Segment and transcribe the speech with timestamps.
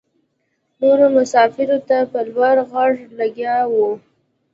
[0.79, 3.89] نورو مساپرو ته په لوړ غږ لګیا وه.